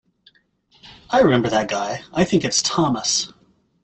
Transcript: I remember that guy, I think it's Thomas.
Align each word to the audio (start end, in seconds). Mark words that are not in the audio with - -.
I 1.11 1.19
remember 1.19 1.47
that 1.51 1.67
guy, 1.69 2.01
I 2.11 2.23
think 2.23 2.43
it's 2.43 2.63
Thomas. 2.63 3.31